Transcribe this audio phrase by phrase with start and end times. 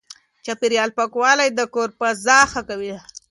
[0.45, 2.95] چاپېريال پاکوالی د کور فضا ښه کوي.